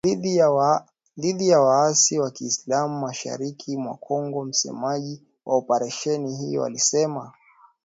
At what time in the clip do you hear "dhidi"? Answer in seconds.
1.17-1.47